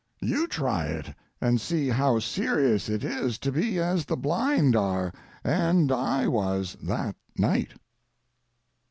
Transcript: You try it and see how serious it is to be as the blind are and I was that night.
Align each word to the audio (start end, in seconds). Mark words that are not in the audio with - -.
You 0.21 0.47
try 0.47 0.87
it 0.87 1.13
and 1.39 1.61
see 1.61 1.89
how 1.89 2.17
serious 2.17 2.89
it 2.89 3.03
is 3.03 3.37
to 3.37 3.51
be 3.51 3.77
as 3.77 4.03
the 4.05 4.17
blind 4.17 4.75
are 4.75 5.13
and 5.43 5.91
I 5.91 6.27
was 6.27 6.75
that 6.81 7.15
night. 7.37 7.73